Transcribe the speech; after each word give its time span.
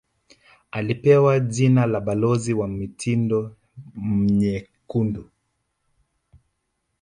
Alipewa 0.71 1.39
jina 1.39 1.85
la 1.85 1.99
balozi 2.01 2.53
wa 2.53 2.67
mitindo 2.67 3.55
myekundu 3.95 5.29